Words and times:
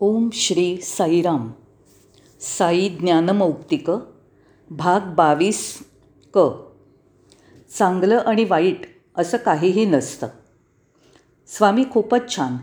ओम 0.00 0.28
श्री 0.32 0.76
साईराम. 0.76 1.50
साई 2.40 2.88
ज्ञानमौक्तिक 2.88 3.90
भाग 4.70 5.00
बावीस 5.00 5.78
क. 6.34 6.38
चांगलं 7.78 8.18
आणि 8.18 8.44
वाईट 8.44 8.80
असं 9.16 9.36
काहीही 9.36 9.84
नसतं. 9.84 10.26
स्वामी 11.46 11.84
खूपच 11.90 12.36
छान. 12.36 12.56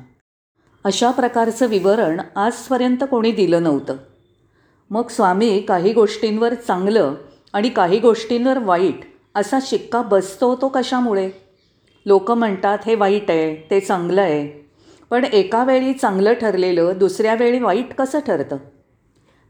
अशा 0.83 1.11
प्रकारचं 1.11 1.67
विवरण 1.67 2.21
आजपर्यंत 2.35 3.03
कोणी 3.11 3.31
दिलं 3.31 3.63
नव्हतं. 3.63 3.97
मग 4.89 5.07
स्वामी 5.07 5.61
काही 5.61 5.93
गोष्टींवर 5.93 6.53
चांगलं 6.53 7.13
आणि 7.53 7.69
काही 7.69 7.99
गोष्टींवर 7.99 8.57
वाईट 8.57 8.99
असा 9.35 9.59
शिक्का 9.61 10.01
बसतो 10.01 10.55
तो 10.55 10.67
कशामुळे? 10.67 11.31
लोक 12.05 12.31
म्हणतात 12.31 12.77
हे 12.85 12.95
वाईट 12.95 13.31
आहे 13.31 13.67
ते 13.71 13.79
चांगलं 13.79 14.21
आहे. 14.21 14.64
पण 15.09 15.25
एका 15.25 15.63
वेळी 15.63 15.93
चांगलं 15.93 16.33
ठरलेलं 16.33 16.93
दुसऱ्या 16.97 17.35
वेळी 17.35 17.59
वाईट 17.59 17.93
कसं 17.93 18.19
ठरतं? 18.19 18.57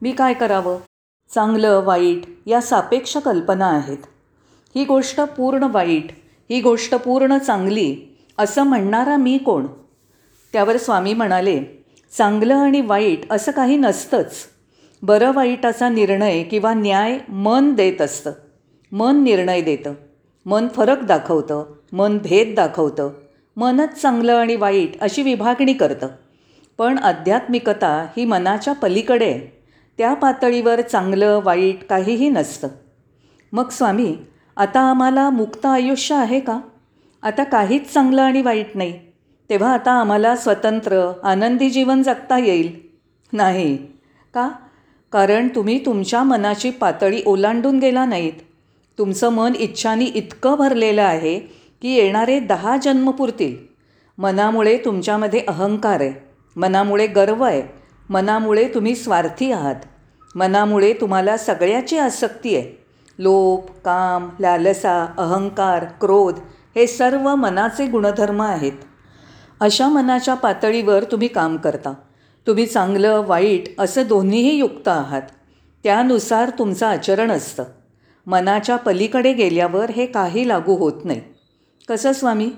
मी 0.02 0.12
काय 0.12 0.34
करावं? 0.34 0.78
चांगलं 1.36 1.81
वाईट 1.84 2.22
या 2.45 2.62
सापेक्ष 2.62 3.18
कल्पना 3.18 3.68
आहेत. 3.68 3.98
ही 4.76 4.86
गोष्ट 4.86 5.22
पूर्ण 5.22 5.64
वाईट 5.64 6.05
ही 6.50 6.62
गोष्ट 6.62 6.95
पूर्ण 6.95 7.38
चांगली 7.38 8.18
असं 8.38 8.64
म्हणणारा 8.64 9.18
मी 9.18 9.38
कोण? 9.38 9.68
त्यावर 10.54 10.78
स्वामी 10.78 11.14
म्हणाले 11.14 11.86
चांगलं 12.17 12.56
आणि 12.56 12.81
वाईट 12.81 13.31
असं 13.31 13.52
काही 13.52 13.78
नसतंच. 13.78 14.36
बरं 15.02 15.31
वाईटाचा 15.34 15.90
निर्णय 15.90 16.44
किंवा 16.44 16.73
न्याय 16.73 17.20
मन 17.30 17.73
देत 17.73 18.02
असतं. 18.02 18.31
मन 18.92 19.23
निर्णय 19.23 19.62
देतं. 19.62 19.94
मन 20.45 20.67
फरक 20.67 21.03
दाखवतं. 21.03 21.66
मन 21.92 22.17
भेद 22.17 22.56
दाखवतं. 22.56 23.09
मनच 23.58 24.02
चांगलं 24.02 24.34
आणि 24.34 24.55
वाईट 24.55 25.02
अशी 25.02 25.22
विभागणी 25.22 25.73
करतं. 25.73 26.08
पण 26.77 26.98
आध्यात्मिकता 26.98 28.08
ही 28.18 28.26
मनाच्या 28.26 28.73
पलीकडे 28.73 29.40
त्या 29.98 30.14
पातळीवर 30.14 30.81
चांगलं 30.81 31.42
वाईट 31.44 31.83
काहीही 31.83 32.30
नसतं. 32.30 32.67
मग 33.52 33.70
स्वामी 33.70 34.17
आता 34.58 34.80
आम्हाला 34.80 35.30
मुक्त 35.30 35.66
आयुष्य 35.66 36.16
आहे 36.16 36.39
का? 36.39 36.59
आता 37.22 37.44
काहीच 37.44 37.94
चांगलं 37.94 38.22
आणि 38.22 38.42
वाईट 38.42 38.67
नाही. 38.76 39.00
तेव्हा 39.50 39.73
आता 39.73 39.92
आम्हाला 39.92 40.36
स्वतंत्र 40.36 41.11
आनंदी 41.23 41.70
जीवन 41.70 42.03
जगता 42.03 42.38
येईल. 42.38 42.80
नाही. 43.33 43.78
का? 44.33 44.50
कारण 45.11 45.48
तुम्ही 45.48 45.86
तुमच्या 45.86 46.23
मनाची 46.23 46.70
पातळी 46.70 47.22
ओलांडून 47.26 47.80
गेला 47.80 48.06
नाहीत. 48.06 48.33
तुमचं 48.98 49.30
मन 49.30 49.53
इच्छानी 49.59 50.06
इतकं 50.06 50.56
भरलेलं 50.56 51.03
आहे 51.03 51.64
की 51.81 51.94
येणारे 51.94 52.40
दहा 52.40 52.78
जन्म 52.78 53.12
पुरतील. 53.12 53.58
मनामुळे 54.18 54.78
तुमच्यामध्ये 54.78 55.42
अहंकार 55.48 56.02
आहे. 56.02 56.14
मनामुळे 56.56 57.08
गर्व 57.08 57.44
आहे. 57.44 57.64
मनामुळे 58.09 58.67
तुम्ही 58.73 58.95
स्वार्थी 58.95 59.52
आहात. 59.52 59.76
मनामुळे 60.36 60.94
तुम्हाला 60.94 61.38
सगळ्याची 61.38 61.98
आसक्ती 61.98 62.56
आहे. 62.56 62.86
लोभ 63.20 63.59
काम 63.86 64.30
लालसा 64.40 65.06
अहंकार 65.17 65.86
क्रोध 65.86 66.40
हे 66.76 66.88
सर्व 66.88 67.36
मनाचे 67.36 67.88
गुणधर्म 67.88 68.42
आहेत. 68.42 68.72
अशा 69.60 69.88
मनाच्या 69.88 70.34
पातळीवर 70.34 71.04
तुम्ही 71.04 71.28
काम 71.28 71.58
करता. 71.58 71.94
तुम्ही 72.48 72.66
चांगलं 72.66 73.23
वाईट 73.28 73.64
असं 73.80 74.04
दोन्हीही 74.08 74.56
युक्त 74.56 74.88
आहात. 74.88 75.22
त्यानुसार 75.84 76.50
तुमचं 76.50 76.86
आचरण 76.86 77.32
असतं. 77.32 77.64
मनाच्या 78.28 78.76
पलीकडे 78.76 79.34
गेल्यावर 79.34 79.89
हे 79.89 80.06
काही 80.06 80.48
लागू 80.48 80.76
होत 80.76 81.06
नाही. 81.06 81.22
कसं 81.89 82.14
स्वामी? 82.14 82.52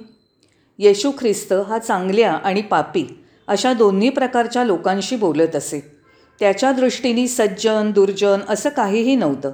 येशू 0.80 1.11
ख्रिस्त 1.20 1.53
हा 1.53 1.80
चांगल्या 1.80 2.33
आणि 2.33 2.61
पापी 2.61 3.23
अशा 3.47 3.73
दोन्ही 3.73 4.09
प्रकारच्या 4.09 4.64
लोकांशी 4.64 5.16
बोलत 5.16 5.56
असे. 5.56 6.00
त्याच्या 6.39 6.72
दृष्टीने 6.72 7.28
सज्जन 7.28 7.92
दुर्जन 7.92 8.39
असं 8.50 8.69
काहीही 8.69 9.16
नव्हतं. 9.16 9.52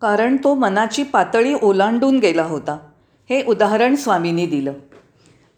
कारण 0.00 0.36
तो 0.36 0.54
मनाची 0.54 1.02
पातळी 1.02 1.54
ओलांडून 1.62 2.18
गेला 2.18 2.42
होता. 2.42 2.78
हे 3.30 3.44
उदाहरण 3.44 3.94
स्वामींनी 3.94 4.46
दिलं. 4.46 4.72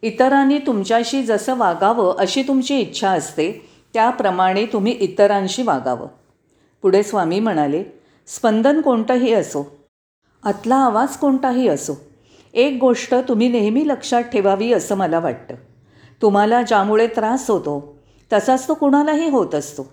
इतरांनी 0.03 0.59
तुमच्याशी 0.59 1.23
जसं 1.23 1.57
वागावं 1.57 2.17
अशी 2.19 2.43
तुमची 2.43 2.81
इच्छा 2.81 3.11
असते 3.11 3.71
त्याप्रमाणे 3.95 4.67
तुम्ही 4.67 4.93
इतरांशी 4.93 5.63
वागावं. 5.63 6.09
पुढे 6.83 7.03
स्वामी 7.03 7.41
म्हणाले 7.41 7.85
स्पंदन 8.27 8.81
कोणतंही 8.81 9.33
असो. 9.33 9.77
आतला 10.45 10.77
आवाज 10.77 11.17
कोणताही 11.17 11.69
असो. 11.69 12.10
एक 12.55 12.79
गोष्ट 12.81 13.15
तुम्ही 13.15 13.49
नेहमी 13.49 13.89
लक्षात 13.89 14.23
ठेवावी 14.23 14.73
असं 14.73 14.95
मला 14.95 15.19
वाटतं. 15.19 15.55
तुम्हाला 16.23 16.63
ज्यामुळे 16.63 17.07
त्रास 17.07 17.51
होतो 17.51 17.99
तसाच 18.33 18.69
तो 18.69 18.75
कुणालाही 18.75 19.29
होत 19.29 19.55
असतो. 19.55 19.93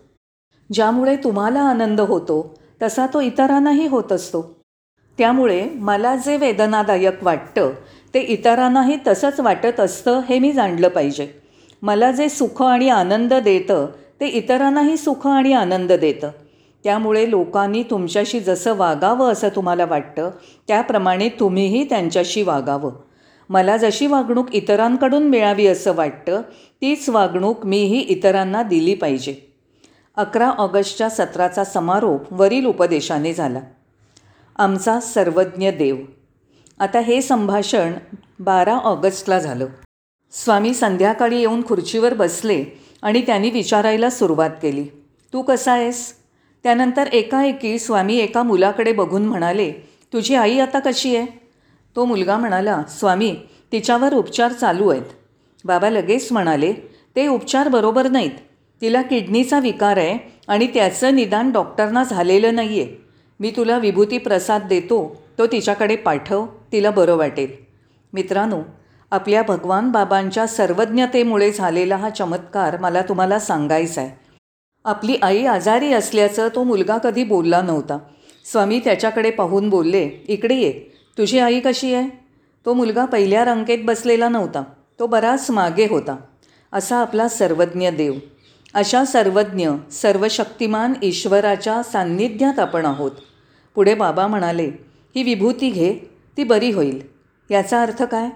ज्यामुळे 0.73 1.15
तुम्हाला 1.15 1.61
आनंद 1.61 2.01
होतो 2.01 2.59
तसा 2.81 3.05
तो 3.05 3.21
इतरांनाही 3.21 3.87
होत 3.87 4.11
असतो. 4.11 4.57
त्यामुळे 5.17 5.69
मला 5.75 6.15
जे 6.15 6.37
वेदनादायक 6.37 7.23
वाटतं 7.23 7.71
ते 8.13 8.19
इतरांनाही 8.19 8.97
तसंच 9.07 9.39
वाटत 9.39 9.79
असतं 9.79 10.19
हे 10.19 10.39
मी 10.39 10.51
जाणलं 10.51 10.87
पाहिजे. 10.87 11.27
मला 11.81 12.11
जे 12.11 12.29
सुख 12.29 12.61
आणि 12.61 12.89
आनंद 12.89 13.33
देतं 13.33 13.87
ते 14.21 14.27
इतरांनाही 14.27 14.97
सुख 14.97 15.27
आणि 15.27 15.53
आनंद 15.53 15.91
देतं. 15.91 16.29
त्यामुळे 16.87 17.29
लोकांनी 17.29 17.83
तुमच्याशी 17.83 18.39
जसं 18.39 18.75
वागावं 18.75 19.31
असं 19.31 19.47
तुम्हाला 19.47 19.85
वाटतं 19.85 20.31
त्याप्रमाणे 20.67 21.29
तुम्हीही 21.29 21.83
त्यांच्याशी 21.83 22.41
वागावं. 22.41 22.91
मला 23.49 23.77
जशी 23.77 24.07
वागणूक 24.07 24.51
इतरांकडून 24.53 25.23
मिळावी 25.23 25.67
असं 25.67 25.95
वाटतं 25.95 26.41
तीच 26.81 27.09
वागणूक 27.09 27.65
मीही 27.65 27.99
इतरांना 27.99 28.63
दिली 28.63 28.93
पाहिजे. 28.93 29.35
अकरा 30.15 30.49
ऑगस्टच्या 30.49 31.09
सत्राचा 31.09 31.63
समारोप 31.63 32.21
वरील 32.31 32.65
उपदेशाने 32.65 33.33
झाला. 33.33 33.59
आमचा 34.55 34.99
सर्वज्ञ 34.99 35.69
देव. 35.69 35.95
आता 36.79 36.99
हे 36.99 37.21
संभाषण 37.21 37.93
बारा 38.39 38.75
ऑगस्टला 38.75 39.39
झालं. 39.39 39.65
स्वामी 40.31 40.73
संध्याकाळी 40.73 41.39
येऊन 41.39 41.67
खुर्चीवर 41.67 42.13
बसले 42.13 42.65
आणि 43.01 43.21
त्यांनी 43.21 43.49
विचारायला 43.49 44.09
सुरुवात 44.09 44.51
केली. 44.61 44.83
तू 45.33 45.41
कसा 45.41 45.71
आहेस? 45.71 46.16
त्यानंतर 46.67 47.07
एकाएकी 47.07 47.77
स्वामी 47.79 48.15
एका 48.19 48.41
मुलाकडे 48.43 48.91
बघून 48.93 49.25
म्हणाले 49.25 49.69
तुझी 50.13 50.33
आई 50.35 50.57
आता 50.59 50.79
कशी 50.79 51.15
आहे? 51.15 51.25
तो 51.95 52.05
मुलगा 52.05 52.37
म्हणाला 52.37 52.81
स्वामी 52.89 53.31
तिच्यावर 53.71 54.13
उपचार 54.13 54.51
चालू 54.51 54.89
आहेत. 54.89 55.03
बाबा 55.65 55.89
लगेच 55.89 56.31
म्हणाले 56.31 56.71
ते 57.15 57.27
उपचार 57.27 57.67
बरोबर 57.67 58.07
नाहीत. 58.07 58.31
तिला 58.81 59.01
किडनीचा 59.01 59.59
विकार 59.59 59.97
आहे 59.97 60.17
आणि 60.47 60.67
त्याचं 60.67 61.15
निदान 61.15 61.51
डॉक्टरना 61.51 62.03
झालेलं 62.03 62.55
नाही 62.55 62.81
आहे 62.81 62.95
मी 63.39 63.51
तुला 63.57 63.77
विभूती 63.77 64.17
प्रसाद 64.17 64.67
देतो 64.69 64.99
तो 65.37 65.47
तिच्याकडे 65.47 65.95
पाठव 65.95 66.45
तिला 66.71 66.91
बरं 66.91 67.15
वाटेल. 67.15 67.55
मित्रांनो 68.13 68.61
आपल्या 69.11 69.43
भगवान 69.43 69.91
बाबांच्या 69.91 70.47
सर्वज्ञतेमुळे 70.47 71.51
झालेला 71.51 71.97
हा 71.97 72.09
चमत्कार 72.09 72.77
मला 72.77 73.01
तुम्हाला 73.01 73.39
सांगायचा 73.39 74.01
आहे. 74.01 74.26
आपली 74.87 75.15
आई 75.21 75.45
आजारी 75.45 75.93
असल्याचं 75.93 76.47
तो 76.55 76.63
मुलगा 76.63 76.97
कधी 76.97 77.23
बोलला 77.23 77.61
नव्हता. 77.61 77.97
स्वामी 78.51 78.79
त्याच्याकडे 78.79 79.31
पाहून 79.31 79.69
बोलले 79.69 80.09
इकडे 80.27 80.55
ये. 80.55 80.71
तुझी 81.17 81.39
आई 81.39 81.59
कशी 81.59 81.93
आहे? 81.93 82.09
तो 82.65 82.73
मुलगा 82.73 83.05
पहिल्या 83.05 83.45
रांकेत 83.45 83.77
बसलेला 83.83 84.29
नव्हता. 84.29 84.63
तो 84.99 85.07
बराच 85.07 85.51
मागे 85.51 85.87
होता. 85.89 86.15
असा 86.73 86.97
आपला 86.97 87.27
सर्वज्ञ 87.27 87.89
देव. 87.89 88.13
अशा 88.73 89.05
सर्वज्ञ 89.05 89.69
सर्वशक्तिमान 89.91 90.93
ईश्वराच्या 91.03 91.83
सान्निध्यात 91.83 92.59
आपण 92.59 92.85
आहोत. 92.85 93.11
पुढे 93.75 93.93
बाबा 93.93 94.27
म्हणाले 94.27 94.71
ही 95.15 95.23
विभूती 95.23 95.69
घे 95.69 95.93
ती 96.37 96.43
बरी 96.43 96.71
होईल. 96.71 97.01
याचा 97.51 97.81
अर्थ 97.81 98.03
काय? 98.03 98.29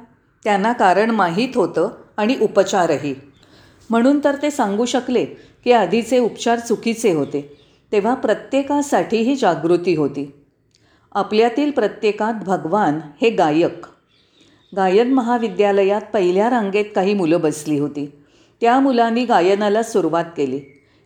त्यांना 0.44 0.74
कारण 0.74 1.12
माहीत 1.12 1.50
होतं 1.56 1.90
आणि 2.18 2.36
उपचारही. 2.42 3.31
म्हणून 3.92 4.20
तर 4.24 4.36
ते 4.42 4.52
सांगू 4.52 4.86
शकले 4.86 5.26
की 5.64 5.72
आधीचे 5.72 6.20
उपचार 6.20 6.60
चुकीचे 6.60 7.14
होते. 7.14 7.58
तेव्हा 7.92 8.14
प्रत्येकासाठी 8.14 9.18
ही 9.18 9.36
जागृती 9.36 9.96
होती. 9.96 10.32
आपल्यातील 11.12 11.72
प्रत्येकात 11.72 12.34
भगवान 12.46 13.00
हे 13.22 13.30
गायक. 13.30 13.86
गायन 14.76 15.14
महाविद्यालयात 15.14 16.02
पहिल्या 16.14 16.50
रांगेत 16.50 16.86
काही 16.96 17.14
मुलं 17.14 17.42
बसली 17.42 17.80
होती. 17.80 18.12
त्या 18.62 18.80
मुलांनी 18.80 19.26
गायनाला 19.26 19.84
सुरुवात 19.84 20.26
केली. 20.38 20.60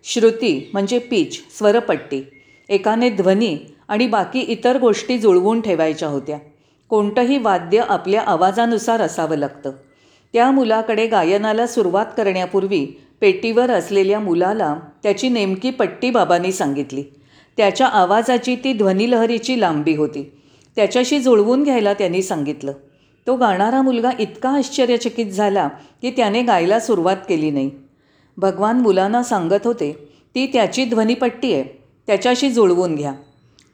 श्रुती 0.03 0.69
म्हणजे 0.73 0.99
पीच 0.99 1.57
स्वरपट्टी. 1.57 2.23
एकाने 2.69 3.09
ध्वनी 3.09 3.57
आणि 3.87 4.07
बाकी 4.07 4.39
इतर 4.39 4.79
गोष्टी 4.79 5.17
जुळवून 5.17 5.61
ठेवायच्या 5.61 6.07
होत्या. 6.07 6.37
कोणतंही 6.89 7.37
वाद्य 7.37 7.83
आपल्या 7.89 8.21
आवाजानुसार 8.21 9.01
असावं 9.01 9.35
लागतं. 9.35 9.71
त्या 10.35 10.51
मुलाकडे 10.51 11.07
गायनाला 11.07 11.67
सुरुवात 11.67 12.05
करण्यापूर्वी 12.17 12.85
पेटीवर 13.21 13.71
असलेल्या 13.71 14.19
मुलाला 14.19 14.79
त्याची 15.03 15.29
नेमकी 15.29 15.71
पट्टी 15.71 16.09
बाबांनी 16.09 16.51
सांगितली. 16.51 17.03
त्याच्या 17.57 17.87
आवाजाची 17.87 18.55
ती 18.55 18.73
ध्वनिलहरीची 18.73 19.61
लांबी 19.61 19.95
होती. 19.95 20.31
त्याच्याशी 20.75 21.19
जुळवून 21.19 21.63
घ्यायला 21.63 21.93
त्यांनी 21.93 22.21
सांगितलं. 22.21 22.71
तो 23.27 23.35
गाणारा 23.35 23.81
मुलगा 23.81 24.09
इतका 24.19 24.49
आश्चर्यचकित 24.49 25.25
झाला 25.25 25.67
की 26.01 26.11
त्याने 26.11 26.41
गायला 26.41 26.79
सुरुवात 26.79 27.17
केली 27.29 27.51
नाही. 27.51 27.71
भगवान 28.37 28.81
मुलांना 28.81 29.23
सांगत 29.23 29.65
होते 29.65 30.09
ती 30.35 30.45
त्याची 30.45 30.85
ध्वनिपट्टी 30.85 31.53
आहे 31.53 31.63
त्याच्याशी 32.07 32.49
जुळवून 32.49 32.95
घ्या. 32.95 33.13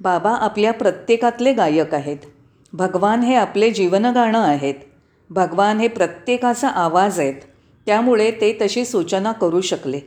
बाबा 0.01 0.31
आपल्या 0.31 0.73
प्रत्येकातले 0.73 1.53
गायक 1.53 1.93
आहेत. 1.93 2.17
भगवान 2.73 3.21
हे 3.21 3.35
आपले 3.35 3.71
जीवनगाणं 3.71 4.39
आहेत. 4.39 4.75
भगवान 5.33 5.79
हे 5.79 5.87
प्रत्येकाचा 5.87 6.67
आवाज 6.67 7.19
आहेत. 7.19 7.33
त्यामुळे 7.85 8.31
ते 8.31 8.57
तशी 8.61 8.85
सूचना 8.85 9.31
करू 9.31 9.61
शकले. 9.61 9.99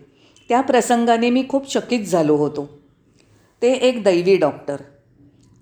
त्या 0.48 0.60
प्रसंगाने 0.60 1.30
मी 1.30 1.44
खूप 1.48 1.72
चकित 1.72 2.00
झालो 2.00 2.36
होतो. 2.36 2.78
ते 3.62 3.72
एक 3.72 4.04
दैवी 4.04 4.36
डॉक्टर. 4.36 4.76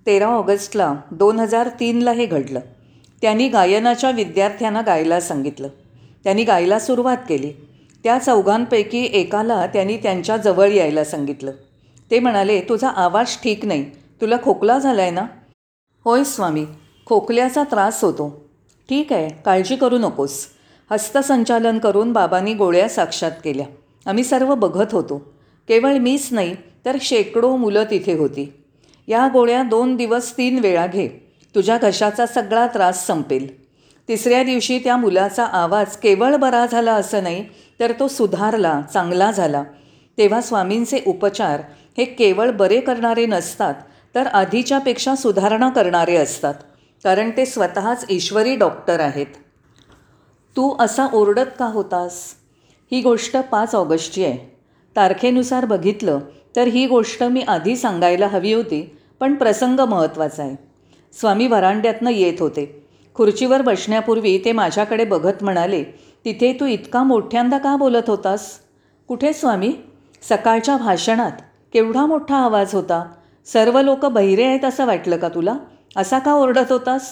तेरा 0.05 0.25
ऑगस्टला 0.25 0.95
दोन 1.11 1.39
हजार 1.39 1.69
तीनला 1.79 2.11
हे 2.11 2.25
घडलं. 2.25 2.59
त्यांनी 3.21 3.47
गायनाच्या 3.47 4.11
विद्यार्थ्यांना 4.11 4.81
गायला 4.81 5.19
सांगितलं. 5.19 5.67
त्यांनी 6.23 6.43
गायला 6.43 6.79
सुरुवात 6.79 7.17
केली. 7.29 7.51
त्या 8.03 8.17
चौघांपैकी 8.17 9.09
एकाला 9.13 9.65
त्यांनी 9.65 9.97
त्यांच्या 9.97 10.37
जवळ 10.37 10.67
यायला 10.67 11.03
सांगितलं. 11.03 11.51
ते 12.11 12.19
म्हणाले 12.19 12.61
तुझा 12.61 12.89
आवाज 12.89 13.37
ठीक 13.43 13.65
नाही. 13.65 13.91
तुला 14.21 14.35
खोकला 14.43 14.79
झाला 14.79 15.01
आहे 15.01 15.11
ना? 15.11 15.25
होय 16.05 16.23
स्वामी. 16.23 16.65
खोकल्याचा 17.05 17.63
त्रास 17.63 18.03
होतो. 18.03 18.42
ठीक 18.89 19.13
आहे 19.13 19.29
काळजी 19.45 19.75
करू 19.75 19.97
नकोस. 19.97 20.45
हस्तसंचालन 20.91 21.79
करून 21.79 22.13
बाबांनी 22.13 22.53
गोळ्या 22.53 22.89
साक्षात 22.89 23.31
केल्या. 23.43 23.65
आम्ही 24.05 24.23
सर्व 24.23 24.55
बघत 24.55 24.93
होतो. 24.93 25.17
केवळ 25.67 25.97
मीच 25.97 26.27
नाही 26.31 26.55
तर 26.85 26.97
शेकडो 27.01 27.55
मुलं 27.55 27.83
तिथे 27.83 28.13
होती. 28.13 28.53
या 29.07 29.27
गोळ्या 29.33 29.63
दोन 29.63 29.95
दिवस 29.95 30.37
तीन 30.37 30.59
वेळा 30.59 30.85
घे. 30.87 31.07
तुझ्या 31.55 31.77
घशाचा 31.77 32.25
सगळा 32.25 32.67
त्रास 32.67 33.07
संपेल. 33.07 33.63
तिसऱ्या 34.07 34.43
दिवशी 34.43 34.79
त्या 34.79 34.97
मुलाचा 34.97 35.45
आवाज 35.45 35.95
केवळ 35.97 36.35
बरा 36.35 36.65
झाला 36.65 36.93
असं 36.93 37.23
नाही 37.23 37.45
तर 37.79 37.91
तो 37.99 38.07
सुधारला 38.07 38.81
चांगला 38.93 39.31
झाला. 39.31 39.63
तेव्हा 40.17 40.41
स्वामींचे 40.41 40.99
उपचार 41.07 41.61
हे 41.97 42.05
केवळ 42.05 42.51
बरे 42.51 42.79
करणारे 42.79 43.25
नसतात 43.25 43.73
तर 44.15 44.27
आधीच्यापेक्षा 44.27 45.15
सुधारणा 45.15 45.69
करणारे 45.69 46.15
असतात. 46.15 46.53
कारण 47.03 47.31
ते 47.37 47.45
स्वतःच 47.45 48.05
ईश्वरी 48.09 48.55
डॉक्टर 48.55 48.99
आहेत. 48.99 49.25
तू 50.55 50.75
असा 50.79 51.07
ओरडत 51.13 51.51
का 51.59 51.65
होतास? 51.65 52.19
ही 52.91 53.01
गोष्ट 53.01 53.37
पाच 53.37 53.75
ऑगस्टची 53.75 54.25
आहे. 54.25 54.55
तारखेनुसार 54.95 55.65
बघितलं 55.65 56.19
तर 56.55 56.67
ही 56.67 56.85
गोष्ट 56.87 57.23
मी 57.23 57.41
आधी 57.41 57.75
सांगायला 57.75 58.27
हवी 58.27 58.53
होती 58.53 58.97
पण 59.19 59.35
प्रसंग 59.35 59.79
महत्त्वाचा 59.79 60.43
आहे. 60.43 60.55
स्वामी 61.19 61.47
वरांड्यातनं 61.47 62.09
येत 62.09 62.41
होते. 62.41 62.87
खुर्चीवर 63.15 63.61
बसण्यापूर्वी 63.61 64.37
ते 64.45 64.51
माझ्याकडे 64.51 65.05
बघत 65.05 65.43
म्हणाले 65.43 65.83
तिथे 66.25 66.53
तू 66.59 66.65
इतका 66.65 67.03
मोठ्यांदा 67.03 67.57
का 67.57 67.75
बोलत 67.75 68.09
होतास? 68.09 68.49
कुठे 69.07 69.33
स्वामी? 69.33 69.73
सकाळच्या 70.21 70.77
भाषणात 70.77 71.31
केवढा 71.73 72.05
मोठा 72.05 72.35
आवाज 72.35 72.73
होता? 72.73 73.03
सर्व 73.45 73.81
लोक 73.81 74.05
बहिरे 74.05 74.43
आहेत 74.43 74.65
असं 74.65 74.85
वाटलं 74.85 75.17
का 75.17 75.29
तुला? 75.29 75.55
असा 75.95 76.19
का 76.19 76.33
ओरडत 76.33 76.71
होतास? 76.71 77.09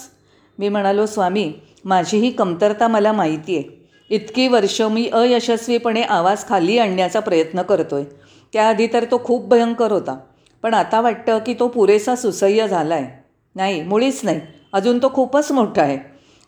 मी 0.58 0.68
म्हणालो 0.68 1.06
स्वामी 1.06 1.52
माझी 1.84 2.18
ही 2.18 2.30
कमतरता 2.30 2.88
मला 2.88 3.12
माहिती 3.12 3.56
आहे 3.56 3.80
इतकी 4.10 4.46
वर्ष 4.48 4.80
मी 4.82 5.08
अयशस्वीपणे 5.12 6.02
आवाज 6.02 6.44
खाली 6.48 6.78
आणण्याचा 6.78 7.20
प्रयत्न 7.20 7.62
करतो 7.62 7.96
आहे 7.96 8.04
त्याआधी 8.52 8.86
तर 8.92 9.04
तो 9.10 9.20
खूप 9.24 9.48
भयंकर 9.48 9.92
होता. 9.92 10.16
पण 10.62 10.74
आता 10.74 11.00
वाटतं 11.00 11.38
की 11.38 11.54
तो 11.60 11.68
पुरेसा 11.68 12.16
सुसह्य 12.16 12.66
झाला 12.68 12.94
आहे 12.94 13.06
नाही 13.56 13.82
मुळीच 13.82 14.20
नाही. 14.24 14.40
अजून 14.72 14.98
तो 14.98 15.08
खूपच 15.14 15.50
मोठा 15.52 15.82
आहे. 15.82 15.98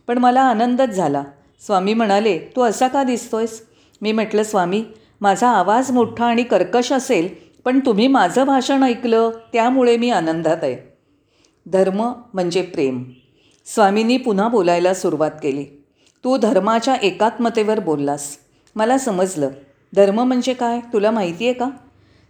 पण 0.08 0.18
मला 0.18 0.40
आनंदच 0.40 0.88
झाला. 0.88 1.22
स्वामी 1.66 1.94
म्हणाले 1.94 2.38
तू 2.56 2.62
असा 2.62 2.88
का 2.88 3.02
दिसतोयस? 3.04 3.60
मी 4.02 4.12
म्हटलं 4.12 4.42
स्वामी 4.42 4.82
माझा 5.20 5.48
आवाज 5.48 5.90
मोठा 5.90 6.24
आणि 6.26 6.42
कर्कश 6.42 6.92
असेल 6.92 7.28
पण 7.64 7.78
तुम्ही 7.86 8.06
माझं 8.06 8.44
भाषण 8.46 8.82
ऐकलं 8.82 9.30
त्यामुळे 9.52 9.96
मी 9.96 10.10
आनंदात 10.10 10.62
आहे. 10.62 10.93
धर्म 11.72 12.12
म्हणजे 12.34 12.62
प्रेम. 12.62 13.04
स्वामींनी 13.66 14.16
पुन्हा 14.16 14.48
बोलायला 14.48 14.94
सुरुवात 14.94 15.30
केली. 15.42 15.64
तू 16.24 16.36
धर्माच्या 16.36 16.94
एकात्मतेवर 16.94 17.80
बोललास. 17.80 18.36
मला 18.76 18.98
समजलं. 18.98 19.48
धर्म 19.96 20.20
म्हणजे 20.20 20.54
काय? 20.54 20.80
तुला 20.92 21.10
माहिती 21.10 21.44
आहे 21.44 21.54
का? 21.54 21.70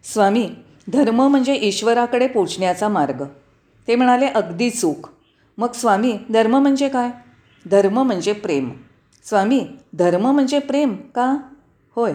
स्वामी 0.05 0.51
धर्म 0.93 1.29
म्हणजे 1.29 1.55
ईश्वराकडे 1.55 2.27
पोचण्याचा 2.27 2.89
मार्ग. 2.89 3.25
ते 3.89 3.97
म्हणाले 3.97 4.27
अगदी 4.27 4.71
चूक. 4.71 5.09
मग 5.59 5.73
स्वामी 5.73 6.19
धर्म 6.33 6.57
म्हणजे 6.57 6.89
काय? 6.89 7.11
धर्म 7.71 8.03
म्हणजे 8.03 8.33
प्रेम. 8.33 8.71
स्वामी 9.25 9.67
धर्म 9.95 10.31
म्हणजे 10.31 10.59
प्रेम 10.59 10.95
का? 10.95 11.37
होय. 11.97 12.13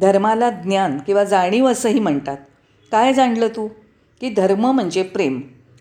धर्माला 0.00 0.50
ज्ञान 0.50 0.98
किंवा 0.98 1.24
जाणीव 1.24 1.66
असंही 1.66 2.00
म्हणतात. 2.00 2.36
काय 2.92 3.14
जाणलं 3.14 3.48
तू? 3.48 3.68
की 4.20 4.30
धर्म 4.30 4.70
म्हणजे 4.70 5.02
प्रेम. 5.02 5.40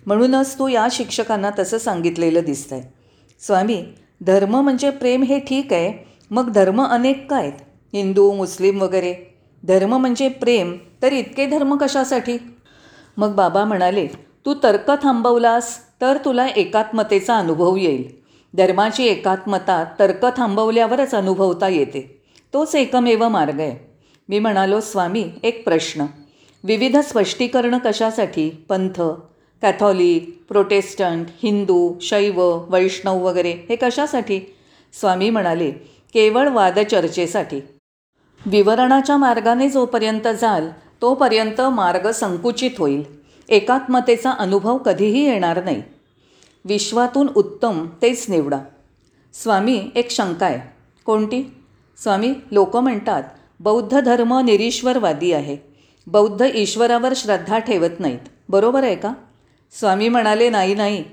म्हणूनच 0.10 0.60
तू 0.60 0.68
या 0.68 0.88
शिक्षकांना 0.92 1.50
तसं 1.60 1.78
सांगितलेलं 1.78 2.40
दिसतं 2.46 2.76
आहे 2.76 2.94
स्वामी 3.46 3.84
धर्म 4.22 4.56
म्हणजे 4.62 4.90
प्रेम 4.90 5.24
हे 5.24 5.40
ठीक 5.40 5.74
आहे 5.74 6.08
मग 6.32 6.50
धर्म 6.52 6.82
अनेक 6.84 7.30
काय 7.30 7.42
आहेत? 7.42 7.60
हिंदू 7.94 8.32
मुस्लिम 8.32 8.82
वगैरे. 8.82 9.14
धर्म 9.64 9.98
म्हणजे 9.98 10.30
प्रेम 10.30 10.78
तर 11.02 11.14
इतके 11.14 11.46
धर्म 11.46 11.78
कशासाठी? 11.78 12.38
मग 13.18 13.36
बाबा 13.36 13.66
म्हणाले 13.66 14.08
तू 14.46 14.54
तर्क 14.64 14.92
थांबवलास 15.04 15.78
तर 16.02 16.18
तुला 16.26 16.48
एकात्मतेचा 16.48 17.38
अनुभव 17.38 17.76
येईल. 17.76 18.10
धर्माची 18.58 19.04
एकात्मता 19.04 19.84
तर्क 20.00 20.28
थांबवल्यावरच 20.38 21.16
अनुभवता 21.16 21.68
येते. 21.68 22.22
तोच 22.54 22.76
एकमेव 22.76 23.28
मार्ग 23.30 23.60
आहे. 23.60 23.92
मी 24.30 24.40
म्हणालो 24.40 24.82
स्वामी 24.82 25.32
एक 25.44 25.64
प्रश्न. 25.64 26.06
विविध 26.64 26.98
स्पष्टीकरणं 26.98 27.78
कशासाठी? 27.86 28.50
पंथ 28.70 29.02
कॅथॉलिक 29.62 30.44
प्रोटेस्टंट 30.50 31.28
हिंदू 31.44 31.94
शैव 32.02 32.66
वैष्णव 32.70 33.26
वगैरे 33.26 33.52
हे 33.52 33.76
कशासाठी? 33.76 34.56
स्वामी 34.94 35.30
म्हणाले 35.30 35.72
केवळ 36.14 36.48
वादचर्चेसाठी. 36.48 37.62
विवरणाच्या 38.46 39.18
मार्गाने 39.18 39.70
जोपर्यंत 39.70 40.28
जाल 40.42 40.68
तोपर्यंत 41.02 41.62
मार्ग 41.62 42.12
संकुचित 42.12 42.72
होईल. 42.78 43.04
एकात्मतेचा 43.50 44.32
अनुभव 44.32 44.78
कधीही 44.78 45.26
येणार 45.26 45.64
नाही. 45.64 45.84
विश्वातून 46.66 47.28
उत्तम 47.36 47.88
तेच 48.02 48.26
निवडा. 48.30 48.60
स्वामी 49.34 49.90
एक 49.96 50.12
शंका 50.12 50.46
आहे. 50.46 50.60
कोणती? 51.06 51.54
स्वामी 52.04 52.34
लोक 52.52 52.78
म्हणतात 52.78 53.24
बौद्ध 53.60 54.00
धर्म 54.00 54.38
निरीश्वरवादी 54.38 55.32
आहे. 55.32 55.58
बौद्ध 56.08 56.46
ईश्वरावर 56.56 57.14
श्रद्धा 57.16 57.60
ठेवत 57.60 58.00
नाहीत. 58.00 58.20
बरोबर 58.50 58.84
आहे 58.84 58.96
का? 58.96 59.14
स्वामी 59.72 60.10
म्हणाले 60.10 60.50
नाही 60.50 60.76
नाही. 60.76 61.04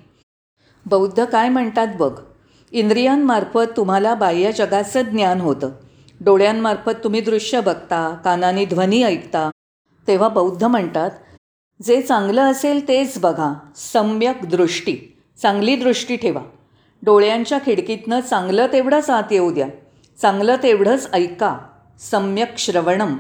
बौद्ध 0.87 1.25
काय 1.25 1.49
म्हणतात 1.49 1.87
बघ? 1.99 2.21
इंद्रियांमार्फत 2.73 3.77
तुम्हाला 3.77 4.15
बाह्य 4.15 4.53
जगाचं 4.53 5.03
ज्ञान 5.03 5.41
होतं. 5.41 5.71
डोळ्यांमार्फत 6.21 7.05
तुम्ही 7.05 7.21
दृश्य 7.21 7.61
बघता 7.61 8.17
कानाने 8.25 8.65
ध्वनी 8.65 9.03
ऐकता. 9.03 9.51
तेव्हा 10.09 10.29
बौद्ध 10.29 10.65
म्हणतात 10.65 11.11
जे 11.83 12.03
चांगलं 12.03 12.43
असेल 12.43 12.89
तेच 12.89 13.19
बघा 13.19 13.53
सम्यक 13.77 14.45
दृष्टी 14.45 15.17
चांगली 15.43 15.77
दृष्टी 15.77 16.17
ठेवा. 16.17 16.41
डोळ्यांच्या 17.03 17.59
खिडकीतनं 17.59 18.21
चांगलं 18.21 18.67
तेवढंच 18.73 19.11
आत 19.11 19.33
येऊ 19.33 19.53
द्या. 19.53 19.69
चांगलं 20.23 20.57
तेवढंच 20.63 21.09
ऐका 21.13 21.59
सम्यक 22.11 22.59
श्रवणम 22.59 23.17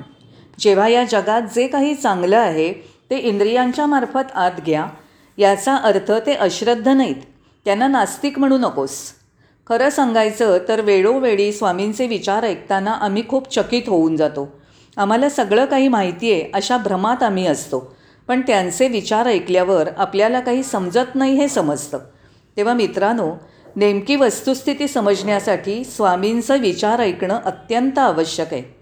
जेव्हा 0.59 0.89
या 0.89 1.05
जगात 1.05 1.43
जे 1.43 1.67
काही 1.69 1.95
चांगलं 1.95 2.39
आहे 2.39 2.73
ते 3.11 3.17
इंद्रियांच्या 3.19 3.87
मार्फत 3.87 4.33
आत 4.35 4.61
घ्या 4.67 4.87
याचा 5.39 5.77
अर्थ 5.77 6.13
ते 6.13 6.35
अश्रद्ध 6.35 6.89
नाहीत. 6.89 7.17
त्यांना 7.65 7.89
नास्तिक 7.89 8.39
म्हणू 8.39 8.59
नकोस. 8.59 8.99
खरं 9.69 9.91
सांगायचं 9.91 10.59
तर 10.69 10.81
वेळोवेळी 10.81 11.53
स्वामींचे 11.53 12.07
विचार 12.07 12.45
ऐकताना 12.45 12.93
आम्ही 12.93 13.29
खूप 13.29 13.55
चकित 13.55 13.83
होऊन 13.87 14.17
जातो. 14.17 14.61
आम्हाला 14.97 15.29
सगळं 15.29 15.65
काही 15.65 15.89
माहिती 15.89 16.33
आहे 16.33 16.51
अशा 16.55 16.77
भ्रमात 16.77 17.23
आम्ही 17.23 17.47
असतो. 17.47 17.97
पण 18.29 18.41
त्यांचे 18.41 18.89
विचार 18.89 19.27
ऐकल्यावर 19.27 19.89
आपल्याला 19.97 20.41
काही 20.41 20.63
समजत 20.63 21.15
नाही 21.15 21.35
हे 21.35 21.49
समजतं. 21.49 21.99
तेव्हा 22.57 22.75
मित्रांनो 22.75 23.33
नेमकी 23.77 24.17
वस्तुस्थिती 24.17 24.89
समजण्यासाठी 24.89 25.85
स्वामींचं 25.85 26.59
विचार 26.59 27.01
ऐकणं 27.01 27.41
अत्यंत 27.45 27.99
आवश्यक 27.99 28.53
आहे. 28.53 28.77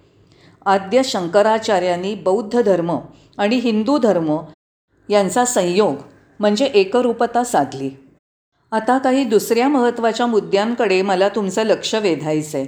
आद्य 0.66 1.02
शंकराचार्यांनी 1.04 2.14
बौद्ध 2.14 2.62
धर्म 2.62 2.98
आणि 3.38 3.56
हिंदू 3.56 3.98
धर्म 3.98 4.38
यांचा 5.08 5.44
संयोग 5.44 5.94
म्हणजे 6.44 6.64
एकरूपता 6.64 7.44
साधली. 7.44 7.90
आता 8.72 8.98
काही 8.98 9.24
दुसऱ्या 9.24 9.68
महत्त्वाच्या 9.68 10.26
मुद्द्यांकडे 10.26 11.02
मला 11.02 11.28
तुमचं 11.28 11.62
लक्ष 11.62 11.94
वेधायचं 11.94 12.58
आहे 12.58 12.66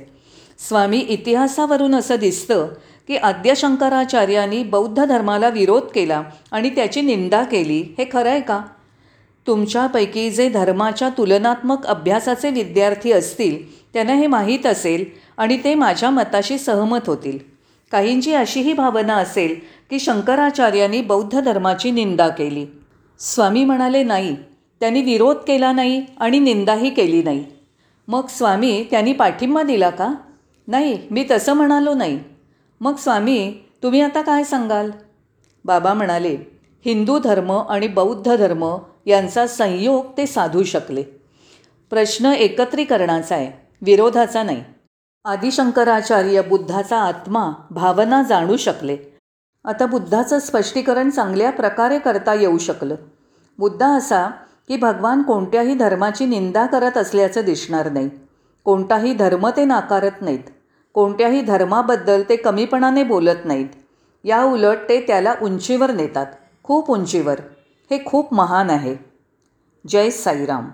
स्वामी 0.68 0.98
इतिहासावरून 0.98 1.94
असं 1.94 2.16
दिसतं 2.16 2.68
की 3.08 3.16
आद्य 3.16 3.54
शंकराचार्यांनी 3.54 4.62
बौद्ध 4.62 5.04
धर्माला 5.04 5.48
विरोध 5.48 5.82
केला 5.82 6.22
आणि 6.52 6.70
त्याची 6.70 7.00
निंदा 7.00 7.42
केली. 7.42 7.94
हे 7.98 8.04
खरं 8.12 8.30
आहे 8.30 8.40
का? 8.40 8.60
तुमच्यापैकी 9.46 10.30
जे 10.30 10.48
धर्माच्या 10.48 11.08
तुलनात्मक 11.08 11.86
अभ्यासाचे 11.86 12.50
विद्यार्थी 12.50 13.12
असतील 13.12 13.86
त्यांना 13.92 14.14
हे 14.14 14.26
माहीत 14.26 14.66
असेल 14.66 15.04
आणि 15.36 15.58
ते 15.64 15.74
माझ्या 15.74 16.10
मताशी 16.10 16.58
सहमत 16.58 17.06
होतील. 17.06 17.38
काहींची 17.92 18.34
अशीही 18.34 18.72
भावना 18.72 19.16
असेल 19.16 19.54
की 19.90 20.00
शंकराचार्यांनी 20.00 21.02
बौद्ध 21.02 21.40
धर्माची 21.40 21.90
निंदा 21.90 22.28
केली. 22.28 22.66
स्वामी 23.20 23.64
म्हणाले 23.64 24.02
नाही 24.02 24.36
त्यांनी 24.80 25.02
विरोध 25.02 25.36
केला 25.36 25.72
नाही 25.72 26.04
आणि 26.18 26.38
निंदाही 26.38 26.90
केली 26.90 27.22
नाही. 27.22 27.44
मग 28.08 28.26
स्वामी 28.26 28.84
त्यांनी 28.90 29.12
पाठिंबा 29.12 29.62
दिला 29.62 29.90
का? 29.90 30.14
नाही 30.68 30.98
मी 31.10 31.26
तसं 31.30 31.52
म्हणालो 31.52 31.94
नाही. 31.94 32.18
मग 32.80 32.96
स्वामी 32.96 33.52
तुम्ही 33.82 34.00
आता 34.00 34.22
काय 34.22 34.44
सांगाल? 34.44 34.90
बाबा 35.64 35.94
म्हणाले 35.94 36.36
हिंदू 36.84 37.18
धर्म 37.18 37.52
आणि 37.52 37.88
बौद्ध 37.88 38.36
धर्म 38.36 38.76
यांचा 39.06 39.46
संयोग 39.46 40.06
ते 40.16 40.26
साधू 40.26 40.62
शकले. 40.62 41.02
प्रश्न 41.90 42.26
एकत्रीकरणाचा 42.26 43.34
आहे 43.34 43.50
विरोधाचा 43.82 44.42
नाही. 44.42 44.62
आदिशंकराचार्य 45.24 46.42
बुद्धाचा 46.42 46.98
आत्मा 46.98 47.50
भावना 47.70 48.22
जाणू 48.22 48.56
शकले. 48.56 48.96
आता 49.66 49.86
बुद्धाचं 49.86 50.38
स्पष्टीकरण 50.38 51.10
चांगल्या 51.10 51.50
प्रकारे 51.50 51.98
करता 51.98 52.34
येऊ 52.34 52.58
शकलं. 52.58 52.94
मुद्दा 53.58 53.86
असा 53.86 54.30
की 54.68 54.76
भगवान 54.76 55.22
कोणत्याही 55.22 55.74
धर्माची 55.74 56.26
निंदा 56.26 56.66
करत 56.66 56.96
असल्याचं 56.96 57.40
दिसणार 57.40 57.90
नाही. 57.90 58.10
कोणताही 58.64 59.14
धर्म 59.14 59.48
ते 59.48 59.64
नाकारत 59.64 60.10
नाहीत. 60.20 60.50
कोणत्याही 60.94 61.40
धर्माबद्दल 61.40 62.22
ते 62.28 62.36
कमीपणाने 62.36 63.02
बोलत 63.02 63.44
नाहीत. 63.44 63.68
या 64.24 64.44
उलट 64.44 64.76
ते 64.88 65.00
त्याला 65.00 65.34
उंचीवर 65.42 65.92
नेतात. 65.92 66.26
खूप 66.62 66.90
उंचीवर. 66.90 67.36
हे 67.90 68.04
खूप 68.06 68.34
महान 68.34 68.70
आहे. 68.70 68.96
जय 69.88 70.10
साईराम. 70.10 70.68